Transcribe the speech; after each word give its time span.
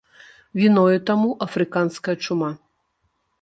Віною 0.61 0.95
таму 1.09 1.29
афрыканская 1.47 2.17
чума. 2.29 2.51